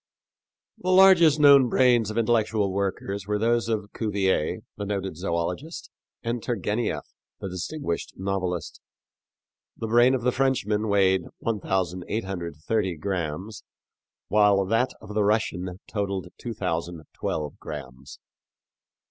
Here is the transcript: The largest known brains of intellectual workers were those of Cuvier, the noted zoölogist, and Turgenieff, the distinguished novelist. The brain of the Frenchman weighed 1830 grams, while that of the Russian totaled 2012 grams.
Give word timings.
The 0.79 0.89
largest 0.89 1.39
known 1.39 1.69
brains 1.69 2.09
of 2.09 2.17
intellectual 2.17 2.71
workers 2.73 3.27
were 3.27 3.37
those 3.37 3.69
of 3.69 3.93
Cuvier, 3.93 4.61
the 4.75 4.83
noted 4.87 5.13
zoölogist, 5.15 5.89
and 6.23 6.41
Turgenieff, 6.41 7.05
the 7.39 7.49
distinguished 7.49 8.13
novelist. 8.17 8.81
The 9.77 9.85
brain 9.85 10.15
of 10.15 10.23
the 10.23 10.31
Frenchman 10.31 10.87
weighed 10.87 11.21
1830 11.41 12.97
grams, 12.97 13.63
while 14.27 14.65
that 14.65 14.89
of 15.01 15.13
the 15.13 15.23
Russian 15.23 15.79
totaled 15.87 16.29
2012 16.39 17.59
grams. 17.59 18.17